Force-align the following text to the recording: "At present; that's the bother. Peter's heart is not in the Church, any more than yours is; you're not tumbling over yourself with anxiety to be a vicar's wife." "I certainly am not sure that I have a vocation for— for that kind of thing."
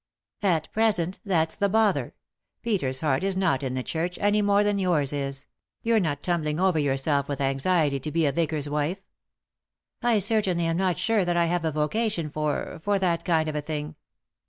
"At 0.57 0.71
present; 0.73 1.19
that's 1.23 1.53
the 1.53 1.69
bother. 1.69 2.15
Peter's 2.63 3.01
heart 3.01 3.23
is 3.23 3.37
not 3.37 3.61
in 3.61 3.75
the 3.75 3.83
Church, 3.83 4.17
any 4.19 4.41
more 4.41 4.63
than 4.63 4.79
yours 4.79 5.13
is; 5.13 5.45
you're 5.83 5.99
not 5.99 6.23
tumbling 6.23 6.59
over 6.59 6.79
yourself 6.79 7.29
with 7.29 7.39
anxiety 7.39 7.99
to 7.99 8.11
be 8.11 8.25
a 8.25 8.31
vicar's 8.31 8.67
wife." 8.67 9.03
"I 10.01 10.17
certainly 10.17 10.65
am 10.65 10.77
not 10.77 10.97
sure 10.97 11.23
that 11.23 11.37
I 11.37 11.45
have 11.45 11.65
a 11.65 11.71
vocation 11.71 12.31
for— 12.31 12.79
for 12.83 12.97
that 12.97 13.23
kind 13.23 13.47
of 13.47 13.63
thing." 13.63 13.93